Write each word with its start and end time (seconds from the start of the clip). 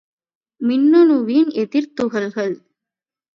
மின்னணுவின் 0.61 1.51
எதிர்த் 1.55 1.95
துகள். 1.95 2.55